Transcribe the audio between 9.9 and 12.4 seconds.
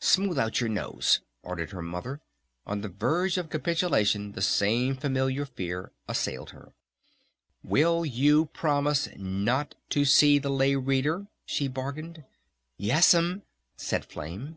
to see the Lay Reader?" she bargained."